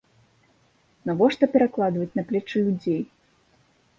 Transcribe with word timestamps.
Навошта 1.09 1.49
перакладваць 1.57 2.09
на 2.19 2.23
плечы 2.31 2.59
людзей. 2.69 2.99